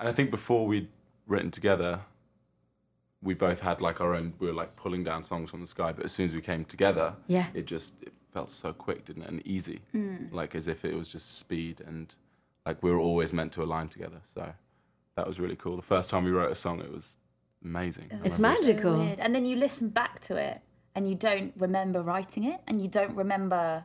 [0.00, 0.88] And I think before we'd
[1.26, 2.00] written together,
[3.22, 4.34] we both had like our own.
[4.38, 6.64] We were like pulling down songs from the sky, but as soon as we came
[6.64, 7.46] together, Yeah.
[7.54, 10.32] it just it felt so quick, didn't it, and easy, mm.
[10.32, 12.14] like as if it was just speed and
[12.66, 14.20] like we were always meant to align together.
[14.22, 14.52] So
[15.16, 15.76] that was really cool.
[15.76, 17.16] The first time we wrote a song, it was
[17.64, 18.10] amazing.
[18.24, 18.98] It's magical.
[18.98, 19.20] weird.
[19.20, 20.60] And then you listen back to it
[20.94, 23.84] and you don't remember writing it and you don't remember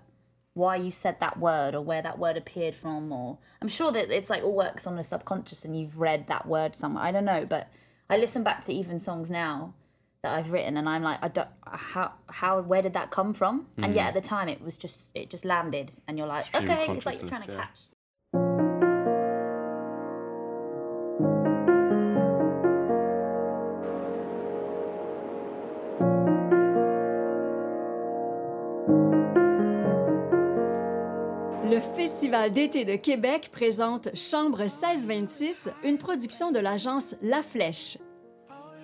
[0.60, 4.12] why you said that word or where that word appeared from or I'm sure that
[4.12, 7.04] it's like all works on the subconscious and you've read that word somewhere.
[7.04, 7.70] I don't know, but
[8.10, 9.74] I listen back to even songs now
[10.22, 13.68] that I've written and I'm like I don't how how where did that come from?
[13.78, 14.08] And yet mm.
[14.10, 17.06] at the time it was just it just landed and you're like Stream okay, it's
[17.06, 17.80] like you're trying to consciousness, catch
[32.30, 37.98] Festival d'été de Québec présente Chambre 1626, une production de l'agence La Flèche.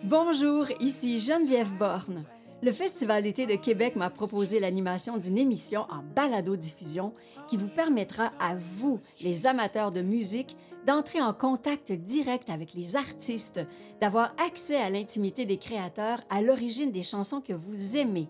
[0.03, 2.23] Bonjour, ici Geneviève Borne.
[2.63, 7.13] Le Festival d'été de Québec m'a proposé l'animation d'une émission en balado-diffusion
[7.47, 12.95] qui vous permettra à vous, les amateurs de musique, d'entrer en contact direct avec les
[12.95, 13.61] artistes,
[14.01, 18.27] d'avoir accès à l'intimité des créateurs à l'origine des chansons que vous aimez.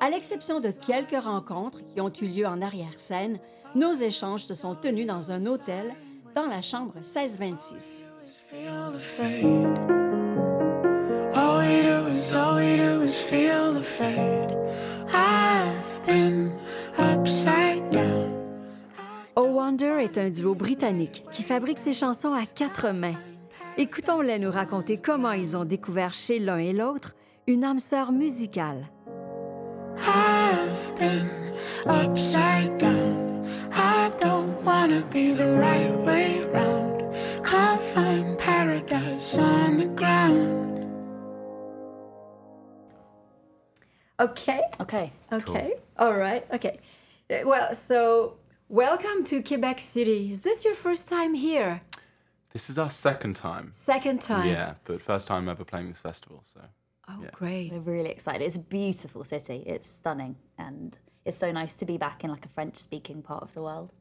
[0.00, 3.38] À l'exception de quelques rencontres qui ont eu lieu en arrière-scène,
[3.74, 5.94] nos échanges se sont tenus dans un hôtel
[6.34, 8.04] dans la chambre 1626.
[8.50, 9.78] feel the fade.
[11.34, 14.56] All we do is, all we do is feel the fade.
[15.12, 16.52] I've been
[16.98, 18.30] upside down.
[19.36, 23.18] Oh Wonder est un duo britannique qui fabrique ses chansons à quatre mains.
[23.78, 27.14] Écoutons-les nous raconter comment ils ont découvert chez l'un et l'autre
[27.46, 28.88] une âme sœur musicale.
[29.96, 31.30] I've been
[31.86, 33.29] upside down.
[33.72, 37.14] I don't wanna be the right way round.
[37.44, 40.86] Can't find paradise on the ground.
[44.18, 45.12] Okay, Okay.
[45.32, 46.78] okay, all right, okay.
[47.44, 48.36] Well, so
[48.68, 50.30] welcome to Quebec City.
[50.32, 51.80] Is this your first time here?
[52.52, 53.70] This is our second time.
[53.72, 54.46] Second time?
[54.48, 56.42] Yeah, but first time ever playing this festival.
[56.44, 56.60] So
[57.08, 57.30] Oh, Yeah.
[57.32, 57.72] great.
[57.72, 58.44] We're really excited.
[58.44, 59.64] It's a beautiful city.
[59.66, 63.52] It's stunning, and it's so nice to be back in like a French-speaking part of
[63.54, 63.92] the world.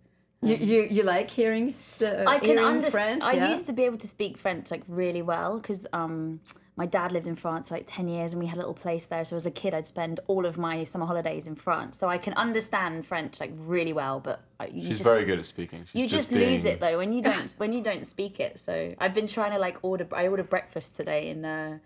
[0.42, 3.22] You, you, you like hearing, s- uh, I can hearing understand.
[3.24, 3.42] French?
[3.42, 6.40] I used to be able to speak French like really well because um,
[6.78, 9.06] my dad lived in France for like ten years, and we had a little place
[9.08, 9.26] there.
[9.26, 11.98] So as a kid, I'd spend all of my summer holidays in France.
[11.98, 14.22] So I can understand French like really well.
[14.22, 14.40] But
[14.72, 15.84] you she's just, very good at speaking.
[15.92, 18.60] She's You just, lose being- it though when you don't when you don't speak it.
[18.60, 20.08] So I've been trying to like order.
[20.14, 21.80] I ordered breakfast today in uh,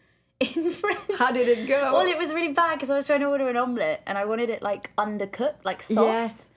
[0.56, 1.00] in French.
[1.18, 1.94] How did it go?
[1.94, 4.26] Well, it was really bad because I was trying to order an omelette and I
[4.26, 6.08] wanted it like undercooked, like soft.
[6.08, 6.50] Yes.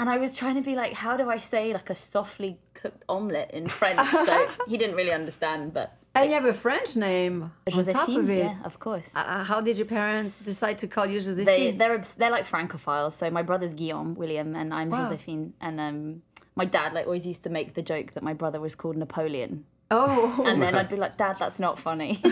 [0.00, 3.04] And I was trying to be like, how do I say like a softly cooked
[3.08, 4.00] omelette in French?
[4.10, 7.86] so he didn't really understand, but And you have a French name on top of
[7.86, 8.38] Josephine, it.
[8.38, 9.10] yeah, of course.
[9.14, 11.44] Uh, how did your parents decide to call you Josephine?
[11.44, 13.12] they they're they're like francophiles.
[13.12, 15.04] So my brother's Guillaume William and I'm Wow.
[15.04, 15.54] Josephine.
[15.60, 16.22] And um,
[16.56, 19.64] my dad like always used to make the joke that my brother was called Napoleon.
[19.90, 22.20] Oh, And then I'd be like, Dad, that's not funny.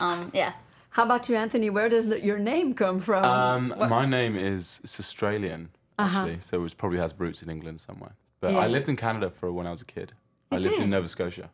[0.00, 0.52] um, yeah.
[0.90, 1.70] how about you, Anthony?
[1.70, 3.24] Where does the, your name come from?
[3.24, 8.14] Um, my name is it's Australian actually, so it probably has roots in England somewhere.
[8.40, 8.58] But Uh-huh.
[8.58, 8.64] Yeah.
[8.64, 10.12] I lived in Canada for when I was a kid.
[10.50, 10.84] I lived did?
[10.84, 11.50] in Nova Scotia,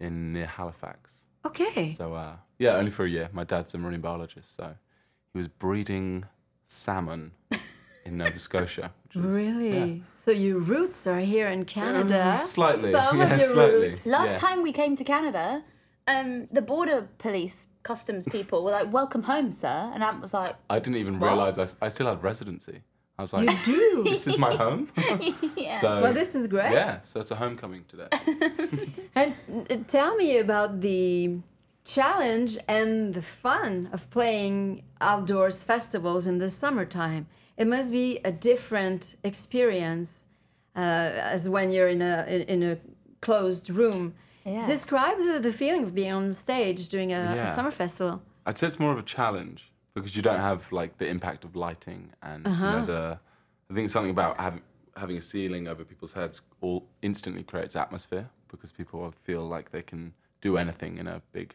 [0.00, 0.98] in near Halifax.
[1.44, 1.90] okay.
[1.90, 3.28] So uh, yeah, only for a year.
[3.32, 4.74] My dad's a marine biologist, so
[5.32, 6.24] he was breeding
[6.64, 7.32] salmon
[8.06, 8.92] in Nova Scotia.
[9.12, 10.02] Which was, Really?
[10.24, 12.32] So your roots are here in Canada?
[12.34, 13.88] Um, slightly, Some yeah, of your slightly.
[13.88, 14.06] roots.
[14.06, 14.38] Last Yeah.
[14.38, 15.62] time we came to Canada,
[16.08, 20.56] um, the border police, customs people were like, "Welcome home, sir," and I was like,
[20.68, 22.82] I didn't even realize I still had residency.
[23.18, 24.04] I was like, "You Do.
[24.12, 24.88] this is my home.
[25.56, 26.72] "Yeah." so well, this is great.
[26.72, 28.08] yeah, so it's a homecoming today.
[29.14, 29.34] And
[29.70, 31.38] uh, tell me about the
[31.84, 37.26] challenge and the fun of playing outdoors festivals in the summertime.
[37.56, 40.24] It must be a different experience
[40.76, 40.80] uh,
[41.34, 42.76] as when you're in a in, in a
[43.20, 44.14] closed room.
[44.44, 44.66] Yeah.
[44.66, 48.22] Describe the, the feeling of being on stage during a, a summer festival.
[48.46, 51.56] I'd say it's more of a challenge because you don't have like the impact of
[51.56, 52.70] lighting and you Uh-huh.
[52.72, 53.18] know the.
[53.70, 54.62] I think something about having
[54.96, 59.82] having a ceiling over people's heads all instantly creates atmosphere because people feel like they
[59.82, 61.54] can do anything in a big,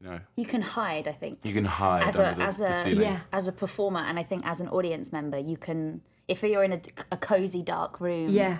[0.00, 1.06] you know, you can hide.
[1.08, 3.02] I think you can hide as a the, as a ceiling.
[3.02, 3.20] Yeah.
[3.32, 6.72] as a performer, and I think as an audience member, you can if you're in
[6.72, 6.80] a,
[7.12, 8.58] a cozy dark room, Yeah.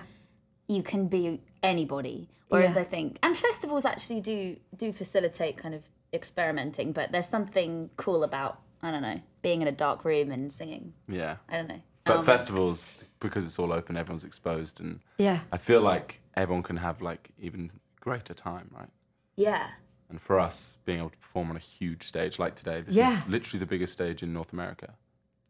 [0.67, 2.29] you can be anybody.
[2.49, 2.81] Whereas Yeah.
[2.81, 5.83] I think, and festivals actually do do facilitate kind of
[6.13, 10.51] experimenting, but there's something cool about I don't know being in a dark room and
[10.51, 10.93] singing.
[11.07, 11.37] Yeah.
[11.49, 11.81] I don't know.
[12.03, 15.39] But Um, festivals, because it's all open, everyone's exposed, and Yeah.
[15.51, 18.89] I feel like everyone can have like even greater time, right?
[19.35, 19.69] Yeah.
[20.11, 23.25] And for us, being able to perform on a huge stage like today, this Yes.
[23.25, 24.93] is literally the biggest stage in North America.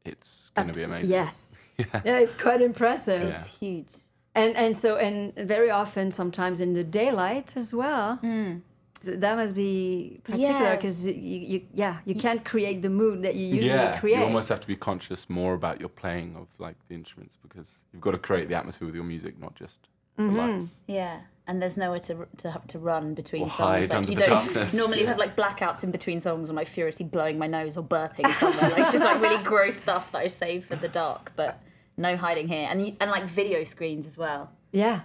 [0.05, 1.11] It's going to be amazing.
[1.11, 1.55] Yes.
[1.77, 2.01] yeah.
[2.03, 3.21] it's quite impressive.
[3.23, 3.39] Yeah.
[3.39, 3.89] It's huge.
[4.33, 8.19] And and so and very often, sometimes in the daylight as well.
[8.21, 10.63] Th- That must be particular Hmm.
[10.63, 10.75] Yeah.
[10.75, 14.17] because you, you yeah you can't create the mood that you usually yeah, create.
[14.19, 17.83] you almost have to be conscious more about your playing of like the instruments because
[17.91, 19.79] you've got to create the atmosphere with your music, not just
[20.19, 20.35] Mm-hmm.
[20.35, 20.81] the lights.
[20.87, 23.59] Yeah, and there's nowhere to to have to run between Or songs.
[23.59, 25.09] hide like under you the don't darkness, normally you yeah.
[25.09, 26.47] have like blackouts in between songs.
[26.47, 30.11] and like furiously blowing my nose or burping somewhere, like just like really gross stuff
[30.13, 31.33] that I save for the dark.
[31.35, 31.61] But
[31.97, 34.51] no hiding here, and you, and like video screens as well.
[34.71, 35.01] yeah.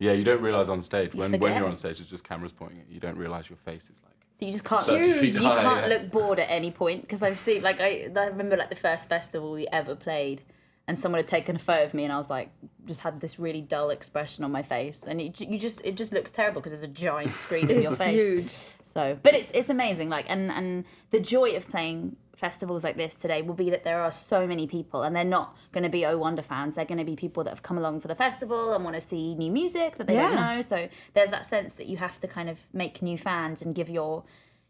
[0.00, 1.56] Yeah, you don't realize on stage when when forget.
[1.58, 2.94] you're on stage, it's just cameras pointing at you.
[2.94, 4.12] You don't realize your face is like.
[4.38, 5.94] So you just can't 30 you feet high, can't yeah.
[5.96, 9.08] look bored at any point because I've seen like I, I remember like the first
[9.08, 10.42] festival we ever played
[10.86, 12.50] and someone had taken a photo of me and I was like
[12.84, 15.04] just had this really dull expression on my face.
[15.04, 17.96] And it, you just it just looks terrible because there's a giant screen in your
[17.96, 18.14] face.
[18.14, 18.48] huge.
[18.86, 23.14] so but it's it's amazing like and and the joy of playing festivals like this
[23.14, 26.04] today will be that there are so many people and they're not going to be
[26.04, 26.74] oh wonder fans.
[26.74, 29.00] They're going to be people that have come along for the festival and want to
[29.00, 30.60] see new music that they don't know.
[30.60, 33.88] So there's that sense that you have to kind of make new fans and give
[33.88, 34.24] your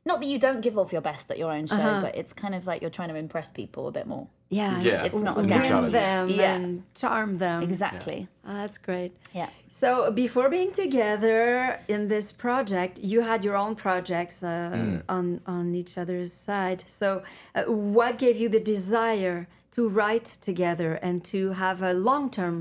[0.06, 2.00] not that you don't give off your best at your own show Uh-huh.
[2.02, 4.80] but it's kind of like you're trying to impress people a bit more Yeah.
[4.80, 6.54] Yeah, It's not a win them Yeah.
[6.56, 7.62] and charm them.
[7.62, 9.12] exactly Ah, that's great.
[9.32, 15.02] yeah So before being together in this project, you had your own projects uh, Mm.
[15.16, 16.80] on on each other's side.
[17.00, 17.08] So
[17.54, 17.64] uh,
[17.96, 19.38] what gave you the desire
[19.76, 22.56] to write together and to have a long-term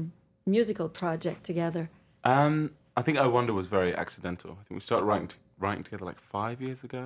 [0.45, 1.83] musical project together?
[2.23, 4.51] Um, I think I Wonder was very accidental.
[4.59, 7.03] I think we started writing t- writing together like five years ago.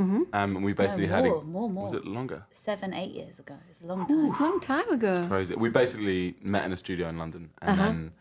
[0.00, 0.22] Mm-hmm.
[0.32, 1.84] Um, and we basically had more, a, more, more.
[1.84, 2.44] Was it longer?
[2.52, 5.08] seven eight years ago it's a long time It's a long time ago.
[5.08, 5.54] It's Crazy.
[5.54, 8.12] We basically met in a studio in London, and then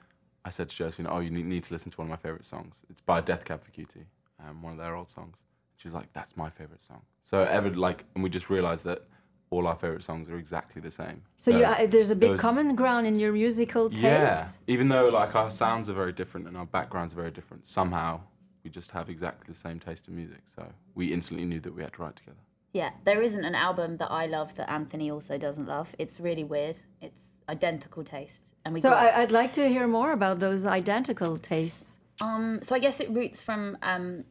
[0.44, 2.46] I said to Josephine, "Oh, you need, need to listen to one of my favorite
[2.46, 2.84] songs.
[2.90, 4.06] It's by Death Cab for Cutie,
[4.44, 5.38] um, one of their old songs."
[5.78, 9.04] She's like, "That's my favorite song." So ever like, and we just realized that
[9.52, 11.24] all our favorite songs are exactly the same.
[11.38, 14.04] So you, uh, there's a big was- common ground in your musical taste.
[14.04, 17.66] Yeah, even though like our sounds are very different and our backgrounds are very different,
[17.68, 18.22] somehow
[18.64, 20.42] we just have exactly the same taste in music.
[20.46, 20.66] So
[20.96, 22.38] we instantly knew that we had to write together.
[22.74, 25.96] Yeah, there isn't an album that I love that Anthony also doesn't love.
[25.98, 26.78] It's really weird.
[27.02, 30.66] It's identical taste, and we So got, I, I'd like to hear more about those
[30.66, 31.94] identical tastes.
[32.22, 32.60] um.
[32.62, 34.24] So I guess it roots from um,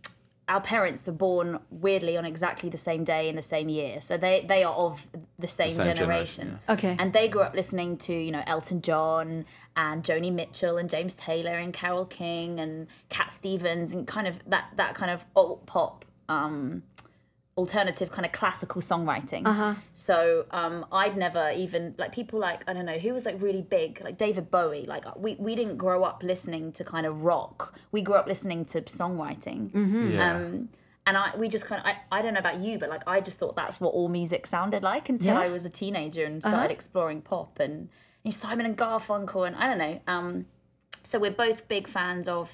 [0.49, 4.17] our parents are born weirdly on exactly the same day in the same year, so
[4.17, 5.06] they they are of
[5.39, 6.45] the same, same generation.
[6.45, 6.97] generation, Okay.
[6.99, 9.45] And they grew up listening to you know Elton John
[9.77, 14.41] and Joni Mitchell and James Taylor and Carole King and Cat Stevens and kind of
[14.47, 16.05] that that kind of alt pop.
[16.29, 16.83] Um,
[17.58, 19.44] alternative kind of classical songwriting.
[19.44, 19.75] Uh-huh.
[19.93, 23.62] So um, I'd never even like people like I don't know who was like really
[23.62, 24.87] big like David Bowie.
[24.87, 27.75] Like we we didn't grow up listening to kind of rock.
[27.90, 29.72] We grew up listening to songwriting.
[29.72, 30.12] Mm-hmm.
[30.12, 30.37] Yeah.
[30.37, 30.69] Um,
[31.05, 33.20] and I we just kind of I, I don't know about you, but like I
[33.20, 35.40] just thought that's what all music sounded like until Yeah.
[35.40, 37.88] I was a teenager and started exploring pop and,
[38.25, 40.00] and Simon and Garfunkel and I don't know.
[40.06, 40.46] Um,
[41.02, 42.52] so we're both big fans of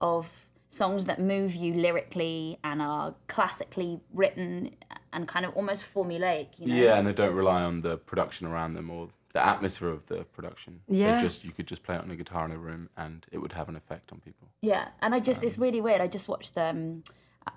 [0.00, 0.43] of
[0.74, 4.70] songs that move you lyrically and are classically written
[5.12, 6.48] and kind of almost formulaic.
[6.58, 6.74] You know?
[6.74, 10.24] yeah, and they don't rely on the production around them or the atmosphere of the
[10.36, 10.80] production.
[10.88, 11.20] They Yeah.
[11.20, 13.52] just you could just play it on a guitar in a room and it would
[13.52, 14.48] have an effect on people.
[14.62, 16.00] Yeah, and I just it's really weird.
[16.00, 17.04] I just watched um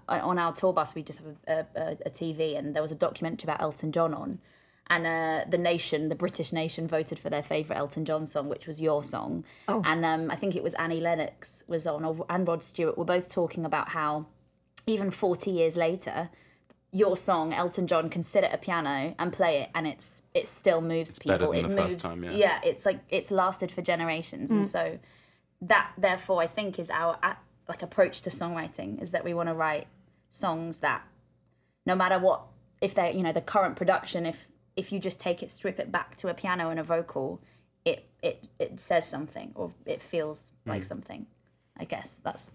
[0.09, 0.93] on our tour bus.
[0.95, 4.13] We just have a, a, a TV, and there was a documentary about Elton John
[4.13, 4.39] on,
[4.89, 8.67] and uh, the nation, the British nation, voted for their favorite Elton John song, which
[8.67, 9.43] was your song.
[9.67, 9.81] Oh.
[9.85, 13.05] And um, I think it was Annie Lennox was on, or, and Rod Stewart were
[13.05, 14.27] both talking about how
[14.85, 16.29] even forty years later.
[16.93, 20.47] Your song, Elton John, can sit at a piano and play it, and it's it
[20.47, 21.51] still moves better people.
[21.51, 22.31] than it the moves, first time, yeah.
[22.31, 24.97] yeah, it's like it's lasted for generations, and so
[25.61, 27.17] that therefore I think is our
[27.67, 29.87] like approach to songwriting is that we want to write
[30.29, 31.03] songs that
[31.85, 32.43] no matter what
[32.81, 35.89] if they're you know the current production if if you just take it strip it
[35.91, 37.27] back to a piano and a vocal
[37.85, 41.21] it it it says something or it feels like something
[41.81, 42.45] I guess that's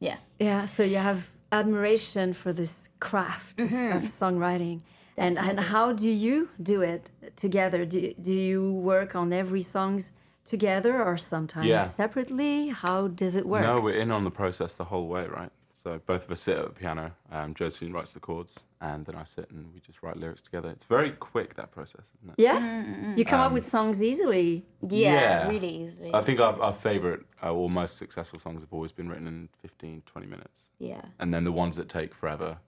[0.00, 1.20] yeah Yeah, so you have
[1.60, 3.96] admiration for this craft of- Mm-hmm.
[3.96, 4.80] of songwriting.
[5.16, 7.84] And, and how do you do it together?
[7.84, 7.98] Do,
[8.28, 10.10] do you work on every songs
[10.54, 11.84] together or sometimes Yeah.
[11.84, 12.68] separately?
[12.84, 13.62] How does it work?
[13.62, 15.52] No, we're in on the process the whole way, right?
[15.82, 17.10] So both of us sit at the piano.
[17.32, 20.70] Um, Josephine writes the chords, and then I sit and we just write lyrics together.
[20.70, 22.34] It's very quick that process, isn't it?
[22.40, 23.14] Yeah?
[23.16, 24.64] You come up with songs easily.
[24.88, 25.48] yeah, Yeah.
[25.48, 29.08] really easily I think our, our favorite uh, or most successful songs have always been
[29.08, 30.68] written in 15, 20 minutes.
[30.78, 32.58] yeah And then the ones that take forever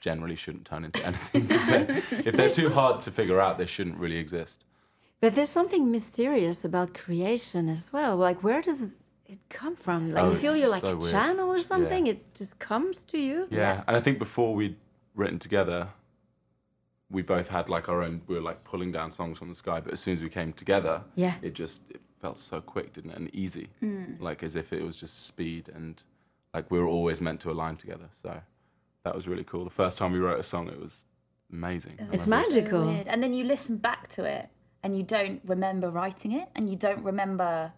[0.00, 1.46] generally shouldn't turn into anything.
[1.46, 4.64] 'cause they're- if they're too hard to figure out, they shouldn't really exist.
[5.20, 8.16] But there's something mysterious about creation as well.
[8.16, 8.96] Like, where does
[9.28, 10.12] it come from?
[10.12, 11.10] Like Oh, you feel you're like so a weird.
[11.12, 12.06] channel or something?
[12.06, 12.12] Yeah.
[12.12, 13.46] It just comes to you.
[13.50, 13.82] Yeah.
[13.86, 14.76] And I think before we'd
[15.14, 15.88] written together,
[17.10, 19.80] we both had like our own, we were like pulling down songs from the sky.
[19.80, 21.34] But as soon as we came together, Yeah.
[21.42, 23.16] it just it felt so quick, didn't it?
[23.18, 23.68] And easy.
[23.82, 24.20] Mm.
[24.20, 26.02] Like as if it was just speed and
[26.54, 28.08] like we were always meant to align together.
[28.10, 28.40] So
[29.04, 29.64] that was really cool.
[29.64, 31.04] The first time we wrote a song, it was
[31.52, 31.98] amazing.
[32.12, 32.84] It's magical.
[32.86, 33.04] So.
[33.06, 34.48] And then you listen back to it
[34.82, 37.72] and you don't remember writing it and you don't remember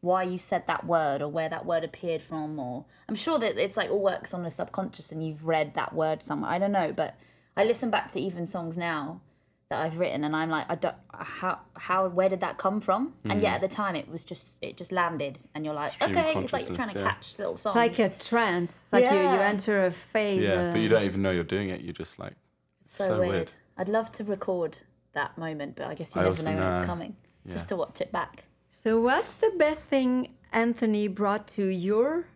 [0.00, 3.58] why you said that word or where that word appeared from or I'm sure that
[3.58, 6.50] it's like all works on the subconscious and you've read that word somewhere.
[6.50, 7.18] I don't know, but
[7.56, 9.20] I listen back to even songs now
[9.68, 13.12] that I've written and I'm like I don't how how where did that come from?
[13.24, 13.54] And yet mm.
[13.56, 16.40] at the time it was just it just landed and you're like Stream of okay,
[16.40, 17.10] it's like you're trying to consciousness, yeah.
[17.10, 17.76] catch little songs.
[17.76, 18.70] It's like a trance.
[18.70, 20.42] It's like you, you enter a phase.
[20.42, 21.82] Yeah, but you don't even know you're doing it.
[21.82, 22.34] You're just like,
[22.84, 23.52] it's so, weird.
[23.76, 24.78] I'd love to record
[25.12, 27.16] that moment, but I guess you I never also know when it's coming.
[27.48, 28.44] Just to watch it back.
[28.82, 32.26] So, what's the best thing Anthony brought to your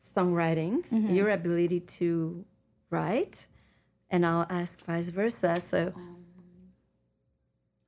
[0.00, 1.14] songwriting, Mm-hmm.
[1.14, 2.44] your ability to
[2.90, 3.46] write?
[4.10, 5.56] And I'll ask vice versa.
[5.56, 5.92] So,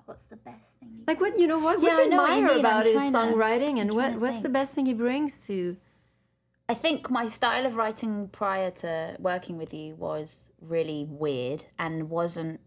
[0.04, 1.04] What's the best thing?
[1.06, 3.12] like, what you know, what Yeah, would you know what you admire about his trying
[3.12, 5.76] to- songwriting, and what what's the best thing he brings to?
[6.68, 12.11] I think my style of writing prior to working with you was really weird and
[12.11, 12.61] wasn't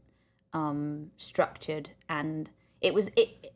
[0.53, 2.49] um, structured, and
[2.81, 3.51] it was it.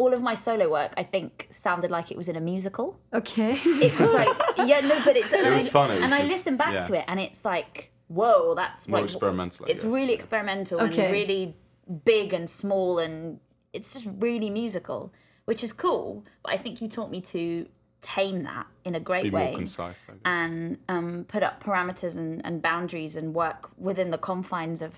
[0.00, 2.88] All of my solo work, I think, sounded like it was in a musical.
[3.12, 3.52] Okay.
[3.86, 4.28] It was like,
[4.70, 5.32] yeah, no, but it.
[5.32, 6.82] It was fun, it was and I just- listen back yeah.
[6.88, 10.20] to it, and it's like, whoa, that's More like, experimental, It's guess, really yeah.
[10.20, 11.04] experimental Okay.
[11.04, 11.56] and really
[12.04, 13.40] big and small, and
[13.72, 15.12] it's just really musical,
[15.46, 16.24] which is cool.
[16.42, 17.66] But I think you taught me to
[18.00, 20.06] tame that in a great be way more concise.
[20.08, 20.20] I guess.
[20.24, 24.94] and um, put up parameters and, and boundaries and work within the confines of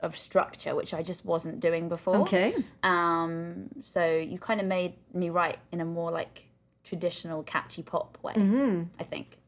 [0.00, 2.16] of structure, which I just wasn't doing before.
[2.16, 2.54] okay.
[2.82, 6.44] Um, so you kind of made me write in a more like
[6.84, 8.34] traditional, catchy pop way.
[9.00, 9.38] I think.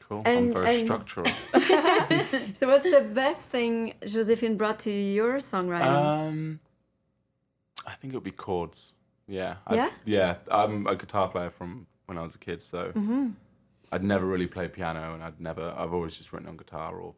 [0.00, 0.22] cool.
[0.26, 1.26] and- I'm very and- structural.
[2.54, 5.86] So, what's the best thing Josephine brought to your songwriting?
[5.86, 6.60] um,
[7.86, 8.94] I think it would be chords.
[9.26, 9.56] Yeah.
[9.66, 9.90] I- Yeah?
[10.04, 10.34] yeah.
[10.50, 13.30] I'm a guitar player from when I was a kid, so Mm-hmm.
[13.90, 15.74] I'd never really played piano, and I'd never.
[15.76, 17.14] I've always just written on guitar or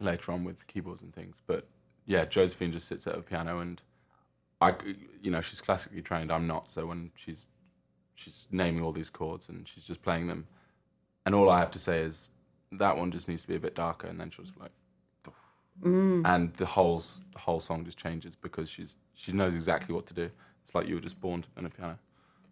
[0.00, 1.42] later on with keyboards and things.
[1.46, 1.66] But
[2.06, 3.82] yeah, Josephine just sits at a piano, and
[4.60, 4.74] I,
[5.22, 6.30] you know, she's classically trained.
[6.32, 6.70] I'm not.
[6.70, 7.48] So when she's
[8.14, 10.46] she's naming all these chords and she's just playing them,
[11.26, 12.30] and all I have to say is
[12.72, 14.72] that one just needs to be a bit darker, and then she'll just be like.
[15.82, 16.22] Mm.
[16.24, 16.98] And the whole
[17.32, 20.30] the whole song just changes because she's she knows exactly what to do.
[20.62, 21.98] It's like you were just born in a piano.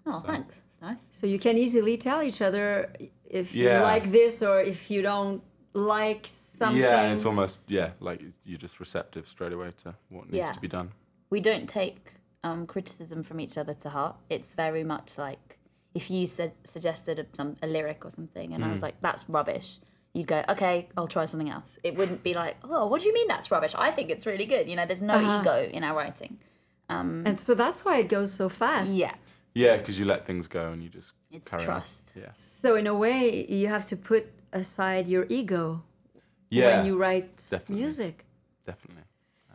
[0.07, 0.63] Oh, thanks.
[0.67, 1.09] It's nice.
[1.13, 2.93] so you can easily tell each other
[3.25, 5.43] if you like this or if you don't
[5.75, 6.81] like something.
[6.81, 10.53] Yeah, it's almost yeah, like you're just receptive straight away to what needs Yeah.
[10.53, 10.91] to be done.
[11.31, 12.15] We don't take
[12.45, 14.17] um, criticism from each other to heart.
[14.29, 15.59] It's very much like
[15.95, 18.85] if you said suggested a, some a lyric or something, and I was mm.
[18.85, 19.79] like, "That's rubbish."
[20.15, 23.15] You'd go, "Okay, I'll try something else." It wouldn't be like, "Oh, what do you
[23.15, 24.69] mean that's rubbish?" I think it's really good.
[24.69, 25.41] You know, there's no uh-huh.
[25.41, 26.39] ego in our writing.
[26.89, 28.91] Um, and so that's why it goes so fast.
[28.91, 29.15] Yeah,
[29.55, 32.13] Yeah, because you let things go and you just It's carry trust.
[32.17, 32.23] On.
[32.23, 35.83] Yeah, So in a way, you have to put aside your ego
[36.51, 37.83] yeah, when you write definitely.
[37.83, 38.25] music.
[38.67, 39.05] definitely.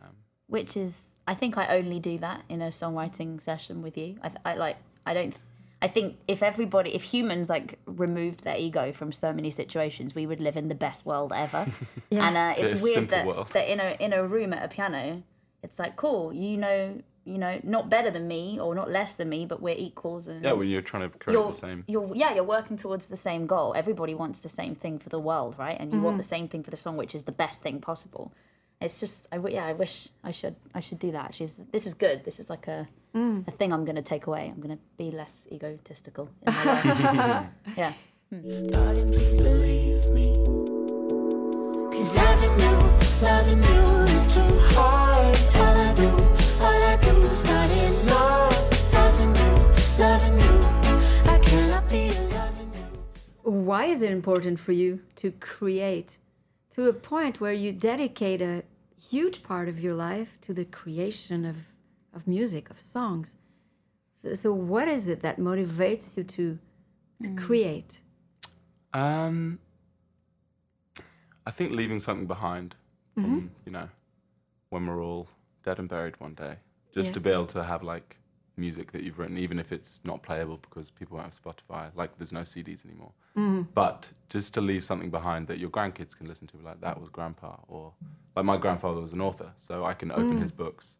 [0.02, 0.10] Um,
[0.46, 4.16] which is I think I only do that in a songwriting session with you.
[4.22, 4.76] I, I like
[5.06, 5.34] I don't.
[5.80, 10.26] I think if everybody, if humans like removed their ego from so many situations, we
[10.26, 11.66] would live in the best world ever.
[12.10, 12.26] Yeah.
[12.26, 13.48] And uh, it's Very weird that, world.
[13.48, 15.22] that in a in a room at a piano,
[15.62, 16.32] it's like cool.
[16.32, 19.76] You know, you know, not better than me or not less than me, but we're
[19.78, 20.26] equals.
[20.28, 21.84] And yeah, when you're trying to create you're, the same.
[21.86, 23.72] you're yeah, you're working towards the same goal.
[23.76, 25.76] Everybody wants the same thing for the world, right?
[25.80, 26.18] And you want Mm-hmm.
[26.18, 28.32] the same thing for the song, which is the best thing possible.
[28.80, 31.34] It's just, I w- yeah, I wish I should, I should do that.
[31.34, 32.24] She's, this is good.
[32.24, 33.48] This is like a, Mm.
[33.48, 34.44] a thing I'm going to take away.
[34.54, 36.64] I'm going to be less egotistical in my
[37.34, 37.46] life.
[37.76, 37.92] yeah.
[38.30, 40.26] Darling, please believe me.
[41.92, 42.76] Cause loving you,
[43.22, 43.80] loving you
[44.14, 44.97] is too hard.
[53.68, 56.16] Why is it important for you to create
[56.74, 58.62] to a point where you dedicate a
[59.10, 61.56] huge part of your life to the creation of,
[62.14, 63.36] of music, of songs?
[64.22, 66.58] So, so what is it that motivates you to,
[67.22, 68.00] to create?
[68.94, 69.58] Um,
[71.46, 72.74] I think leaving something behind,
[73.12, 73.90] from, you know,
[74.70, 75.28] when we're all
[75.62, 76.56] dead and buried one day,
[76.94, 77.14] just Yeah.
[77.16, 78.16] to be able to have like
[78.58, 82.16] music that you've written, even if it's not playable because people won't have Spotify, like
[82.18, 83.12] there's no CDs anymore.
[83.36, 83.62] Mm-hmm.
[83.74, 87.08] But just to leave something behind that your grandkids can listen to, like that was
[87.08, 87.92] grandpa, or
[88.36, 90.42] like my grandfather was an author, so I can open mm.
[90.42, 90.98] his books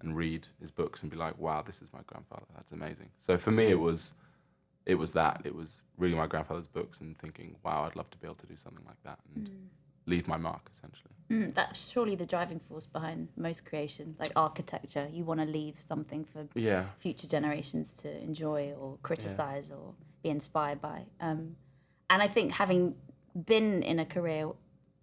[0.00, 2.46] and read his books and be like, wow, this is my grandfather.
[2.54, 3.10] That's amazing.
[3.18, 4.14] So for me, it was
[4.86, 5.42] it was that.
[5.44, 8.46] It was reading my grandfather's books and thinking, wow, I'd love to be able to
[8.46, 9.52] do something like that and mm.
[10.10, 11.14] Leave my mark essentially.
[11.30, 15.08] Mm, that's surely the driving force behind most creation, like architecture.
[15.12, 16.86] You want to leave something for Yeah.
[16.98, 21.06] future generations to enjoy or criticize or be inspired by.
[21.20, 21.56] Um,
[22.10, 22.96] and I think having
[23.52, 24.50] been in a career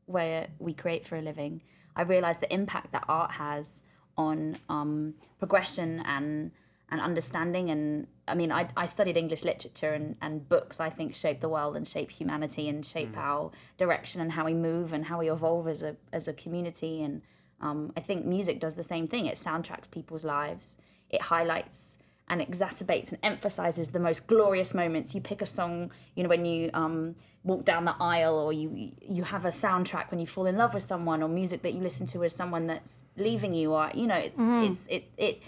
[0.06, 1.62] where we create for a living,
[1.96, 3.84] I realized the impact that art has
[4.18, 6.52] on um, progression and
[6.90, 7.70] and understanding.
[7.70, 10.80] And I mean, I, I studied English literature and, and books.
[10.80, 14.54] I think shape the world and shape humanity and shape our direction and how we
[14.54, 17.04] move and how we evolve as a as a community.
[17.04, 17.22] And
[17.60, 19.26] um, I think music does the same thing.
[19.26, 20.78] It soundtracks people's lives.
[21.10, 21.98] It highlights
[22.30, 25.16] and exacerbates and emphasizes the most glorious moments.
[25.16, 28.92] You pick a song, you know, when you um, walk down the aisle, or you
[29.02, 31.80] you have a soundtrack when you fall in love with someone, or music that you
[31.80, 35.42] listen to as someone that's leaving you, or you know, it's it's it it it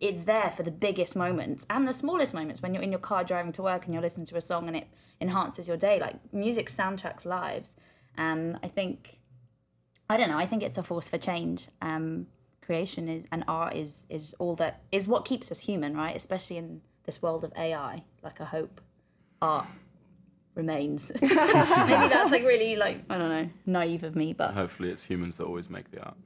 [0.00, 3.24] it's there for the biggest moments and the smallest moments when you're in your car
[3.24, 4.86] driving to work and you're listening to a song and it
[5.20, 5.98] enhances your day.
[5.98, 7.76] Like music soundtracks lives,
[8.16, 9.18] and I think
[10.08, 10.38] I don't know.
[10.38, 11.68] I think it's a force for change.
[11.82, 12.26] Um,
[12.60, 16.14] creation is and art is is all that is what keeps us human, right?
[16.14, 18.04] Especially in this world of AI.
[18.22, 18.80] Like I hope
[19.42, 19.66] art
[20.54, 21.10] remains.
[21.22, 25.36] Maybe that's like really like I don't know naive of me, but Hopefully it's humans
[25.38, 26.16] that always make the art.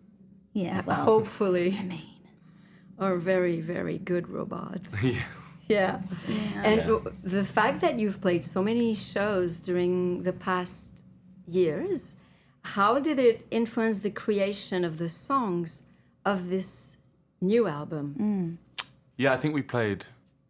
[0.52, 0.82] yeah.
[0.84, 2.02] Well, Hopefully, I mean,
[2.98, 5.02] are very, very good robots.
[5.04, 5.22] yeah.
[5.68, 6.00] Yeah.
[6.62, 6.98] And Yeah.
[7.22, 11.02] the fact that you've played so many shows during the past
[11.46, 12.16] years,
[12.62, 15.82] how did it influence the creation of the songs
[16.24, 16.96] of this
[17.40, 18.06] new album?
[18.18, 18.84] Mm.
[19.16, 20.06] Yeah, I think we played.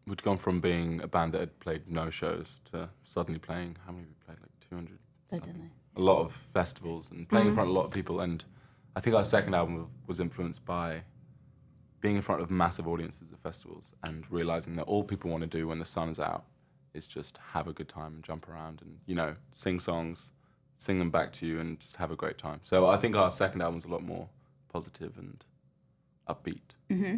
[0.06, 3.76] We'd gone from being a band that had played no shows to suddenly playing.
[3.86, 4.38] How many we played?
[4.40, 4.98] Like two hundred.
[5.32, 5.70] I don't know.
[5.96, 7.54] A lot of festivals and playing in mm-hmm.
[7.56, 8.20] front of a lot of people.
[8.20, 8.44] And
[8.96, 11.02] I think our second album was influenced by
[12.02, 15.46] being in front of massive audiences at festivals and realizing that all people want to
[15.46, 16.44] do when the sun is out
[16.92, 20.32] is just have a good time and jump around and you know sing songs,
[20.76, 22.60] sing them back to you, and just have a great time.
[22.64, 24.28] So I think our second album's a lot more
[24.70, 25.42] positive and
[26.28, 27.16] upbeat.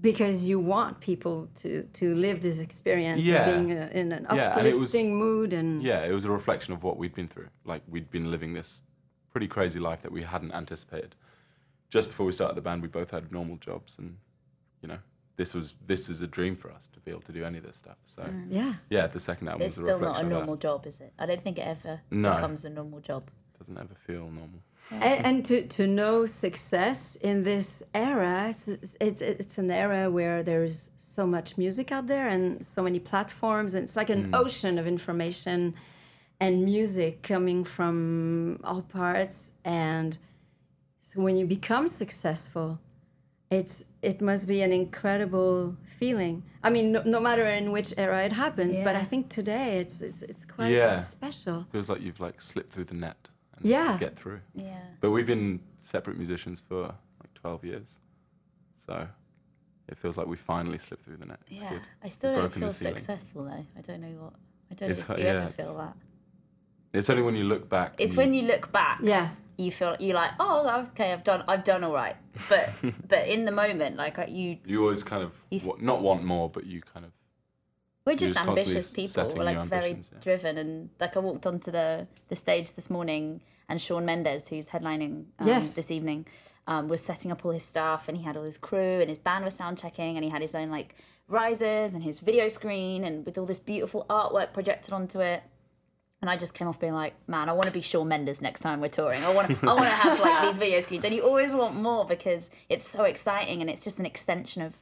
[0.00, 3.46] Because you want people to, to live this experience Yeah.
[3.48, 6.24] of being uh, in an Yeah, uplifting and it was- mood and Yeah, it was
[6.24, 7.48] a reflection of what we'd been through.
[7.64, 8.84] Like we'd been living this
[9.32, 11.16] pretty crazy life that we hadn't anticipated.
[11.90, 14.16] Just before we started the band, we both had normal jobs, and
[14.82, 14.98] you know,
[15.38, 17.64] this was this is a dream for us to be able to do any of
[17.64, 17.96] this stuff.
[18.04, 18.46] So mm.
[18.50, 18.74] yeah.
[18.90, 21.12] yeah, the second album It's was a still not a normal job, is it?
[21.18, 22.34] I don't think it ever No.
[22.34, 23.30] becomes a normal job.
[23.54, 24.60] It Doesn't ever feel normal.
[24.90, 30.42] and, and to, to know success in this era it's, it's, it's an era where
[30.42, 34.34] there's so much music out there and so many platforms and it's like an mm.
[34.34, 35.74] ocean of information
[36.40, 40.16] and music coming from all parts and
[41.08, 42.78] so when you become successful
[43.50, 45.54] it's it must be an incredible
[45.98, 49.78] feeling i mean no, no matter in which era it happens but i think today
[49.82, 51.02] it's it's, it's quite Yeah.
[51.02, 53.20] special Feels like you've like slipped through the net
[53.56, 53.96] and Yeah.
[53.98, 54.40] get through.
[54.54, 54.78] Yeah.
[55.00, 56.82] But we've been separate musicians for
[57.22, 57.88] like twelve years,
[58.86, 58.94] so
[59.90, 61.40] it feels like we finally slipped through the net.
[61.50, 61.70] It's yeah.
[61.70, 61.84] good.
[62.06, 63.64] I still We've don't feel successful though.
[63.78, 64.34] I don't know what.
[64.70, 65.96] I don't It's know if you yeah, ever it's- feel that.
[66.92, 67.90] It's only when you look back.
[67.98, 69.00] It's and when you look back.
[69.02, 72.16] yeah you feel you're like, oh, okay, I've done, I've done all right.
[72.48, 72.70] But
[73.08, 76.48] but in the moment, like you, you always kind of You s- not want more,
[76.48, 77.12] but you kind of
[78.06, 79.30] we're just just ambitious people.
[79.36, 80.18] We're like very yeah.
[80.22, 84.68] driven, and like I walked onto the the stage this morning, and Shawn Mendes, who's
[84.70, 85.74] headlining um, Yes.
[85.74, 86.26] this evening,
[86.66, 89.18] um, was setting up all his stuff, and he had all his crew, and his
[89.18, 90.94] band was sound checking, and he had his own like
[91.26, 95.42] risers and his video screen, and with all this beautiful artwork projected onto it.
[96.20, 98.60] And I just came off being like, man, I want to be Shawn Mendes next
[98.60, 99.22] time we're touring.
[99.24, 101.76] I want to, I want to have like these video screens, and you always want
[101.76, 104.74] more because it's so exciting, and it's just an extension of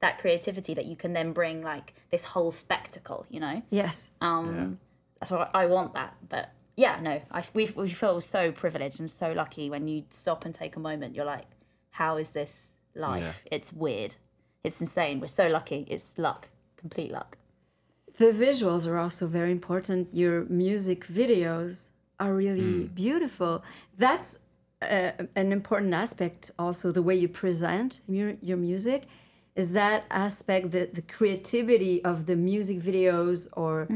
[0.00, 3.62] that creativity that you can then bring like this whole spectacle, you know.
[3.70, 4.78] yes Um,
[5.24, 9.10] so I, I want that, but yeah, no, I we we feel so privileged and
[9.10, 11.14] so lucky when you stop and take a moment.
[11.16, 11.46] You're like,
[11.90, 13.42] how is this life?
[13.50, 14.16] It's weird.
[14.62, 15.20] It's insane.
[15.20, 15.86] We're so lucky.
[15.88, 17.38] It's luck, complete luck.
[18.18, 20.08] The visuals are also very important.
[20.12, 21.78] Your music videos
[22.20, 23.64] are really beautiful.
[23.98, 24.38] That's
[24.82, 29.04] uh, an important aspect also the way you present your, your music
[29.56, 33.86] is that aspect the, the creativity of the music videos or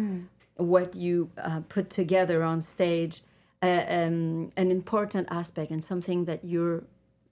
[0.57, 3.22] what you uh, put together on stage
[3.62, 6.85] uh, um, an important aspect and something that you're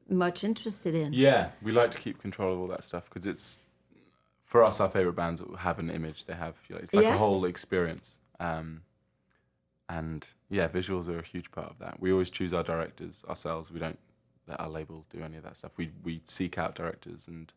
[0.09, 3.61] much interested in Yeah, we like to keep control of all that stuff because it's
[4.57, 6.25] for us our favorite bands have an image.
[6.25, 7.15] They have you know, it's like Yeah.
[7.15, 8.19] a whole experience.
[8.41, 8.83] Um,
[9.89, 12.01] and yeah, visuals are a huge part of that.
[12.01, 13.71] We always choose our directors ourselves.
[13.71, 13.99] We don't
[14.49, 15.73] let our label do any of that stuff.
[15.77, 17.53] We we seek out directors and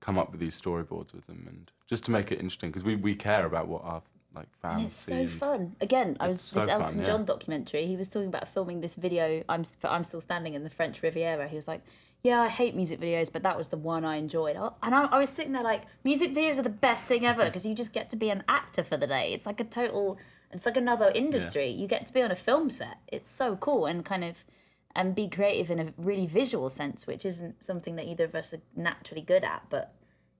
[0.00, 2.96] come up with these storyboards with them, and just to make it interesting because we
[2.96, 4.02] we care about what our
[4.34, 5.76] like And fans it's so fun.
[5.80, 7.04] Again, I was so this fun, Elton yeah.
[7.04, 7.86] John documentary.
[7.86, 9.44] He was talking about filming this video.
[9.48, 11.46] I'm I'm still standing in the French Riviera.
[11.46, 11.82] He was like,
[12.22, 15.04] "Yeah, I hate music videos, but that was the one I enjoyed." Oh, And I,
[15.04, 17.48] I was sitting there like, music videos are the best thing ever mm-hmm.
[17.48, 19.32] because you just get to be an actor for the day.
[19.32, 20.18] It's like a total.
[20.52, 21.68] It's like another industry.
[21.68, 22.98] You get to be on a film set.
[23.08, 24.44] It's so cool and kind of.
[24.94, 28.52] And be creative in a really visual sense, which isn't something that either of us
[28.52, 29.94] are naturally good at, but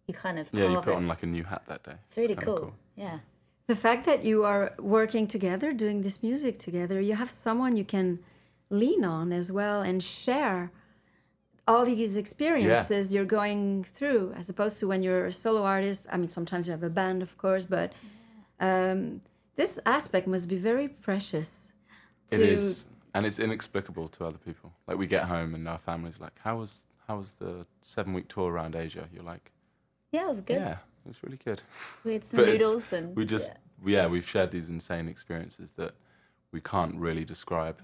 [0.06, 0.96] you kind of Yeah, you put it.
[0.96, 1.94] on like a new hat that day.
[2.06, 2.74] It's really kinda cool.
[2.94, 3.20] Yeah.
[3.66, 7.84] The fact that you are working together, doing this music together, you have someone you
[7.86, 8.18] can
[8.68, 10.70] lean on as well and share
[11.66, 16.06] all these experiences you're going through, as opposed to when you're a solo artist.
[16.10, 17.92] I mean, sometimes you have a band, of course, but
[18.60, 19.20] um,
[19.56, 21.72] this aspect must be very precious.
[22.30, 24.72] It to- is, and it's inexplicable to other people.
[24.86, 28.28] Like we get home and our family's like, "How was how was the seven week
[28.28, 29.52] tour around Asia?" You're like,
[30.10, 30.56] Yeah, it was good.
[30.56, 30.72] "Yeah,
[31.04, 31.62] it was really good."
[32.04, 33.52] We had some noodles and we just
[33.84, 34.06] yeah.
[34.06, 35.94] we've shared these insane experiences that
[36.52, 37.80] we can't really describe,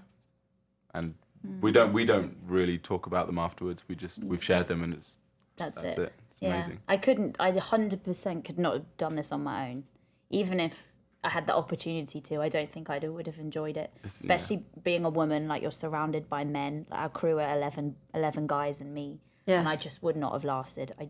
[0.93, 1.13] and
[1.45, 1.61] Hmm.
[1.61, 3.83] we don't we don't really talk about them afterwards.
[3.87, 5.19] We just we've shared them and it's
[5.57, 6.01] that's, that's it.
[6.03, 6.13] it.
[6.31, 6.79] It's Yeah, amazing.
[6.87, 7.35] I couldn't.
[7.39, 9.83] I hundred percent could not have done this on my own,
[10.29, 10.91] even if
[11.23, 12.41] I had the opportunity to.
[12.41, 14.33] I don't think I would have enjoyed it, It's- yeah.
[14.33, 15.47] especially being a woman.
[15.47, 16.85] Like you're surrounded by men.
[16.89, 19.59] Like our crew are 11, 11 guys and me, Yeah.
[19.59, 20.93] and I just would not have lasted.
[20.99, 21.09] I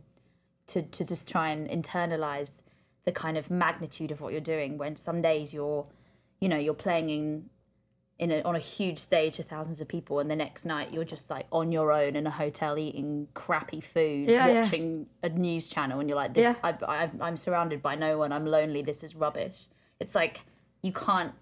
[0.68, 2.62] to to just try and internalize
[3.06, 4.78] the kind of magnitude of what you're doing.
[4.78, 5.88] When some days you're,
[6.40, 7.50] you know, you're playing in
[8.20, 11.06] in a, on a huge stage to thousands of people, and the next night you're
[11.06, 14.62] just like on your own in a hotel eating crappy food, Yeah, yeah.
[14.62, 16.76] watching a news channel, and you're like, "This, Yeah.
[16.88, 18.32] I, I, I'm surrounded by no one.
[18.34, 18.82] I'm lonely.
[18.82, 19.68] This is rubbish."
[20.02, 20.42] It's like
[20.82, 21.34] you can't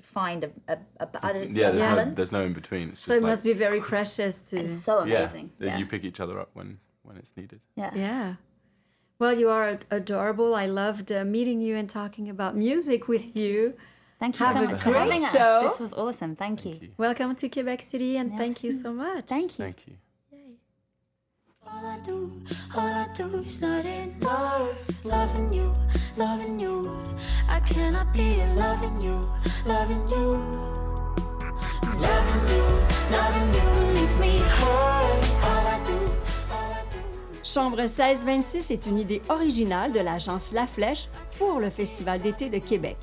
[0.00, 2.90] find a, a, a I don't, it's Yeah, a there's no there's no in between.
[2.90, 4.60] It's So it like must be very precious to.
[4.60, 5.50] It's so yeah, amazing.
[5.58, 7.60] that Yeah, you pick each other up when when it's needed.
[7.76, 7.90] yeah.
[7.94, 8.34] Yeah.
[9.18, 10.54] Well, you are adorable.
[10.54, 13.74] I loved uh, meeting you and talking about music with you.
[14.18, 15.32] Thank you Have so a much for great having us.
[15.32, 15.60] show.
[15.62, 16.34] This was awesome.
[16.34, 16.72] Thank, you.
[16.82, 16.88] you.
[16.98, 19.26] Welcome to Quebec City and thank you so much.
[19.26, 19.64] Thank you.
[19.66, 19.94] Thank you.
[21.70, 22.32] All I do,
[22.74, 25.04] all I do is not enough.
[25.04, 25.72] Loving you,
[26.16, 26.90] loving you.
[27.48, 29.28] I cannot be loving you,
[29.66, 30.26] loving you.
[32.00, 32.64] Loving you,
[33.12, 35.24] loving you leaves me hurt.
[35.44, 35.92] All I do,
[36.50, 37.44] all I do.
[37.44, 42.58] Chambre 1626 est une idée originale de l'agence La Flèche pour le Festival d'été de
[42.58, 42.96] Québec.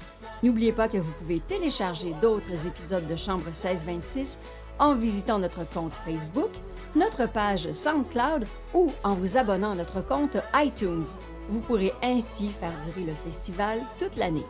[0.46, 4.38] N'oubliez pas que vous pouvez télécharger d'autres épisodes de Chambre 1626
[4.78, 6.52] en visitant notre compte Facebook,
[6.96, 11.08] notre page SoundCloud ou en vous abonnant à notre compte iTunes.
[11.50, 14.46] Vous pourrez ainsi faire durer le festival toute l'année.